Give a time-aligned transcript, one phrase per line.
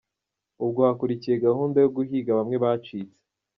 [0.63, 3.17] Ubwo hakurikiye gahunda yo guhiga bamwe bacitse.